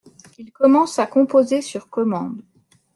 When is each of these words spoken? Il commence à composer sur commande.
Il 0.39 0.51
commence 0.51 0.97
à 0.97 1.05
composer 1.05 1.61
sur 1.61 1.87
commande. 1.87 2.41